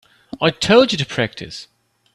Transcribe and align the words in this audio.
I 0.41 0.49
told 0.49 0.91
you 0.91 0.97
to 0.97 1.05
practice. 1.05 1.67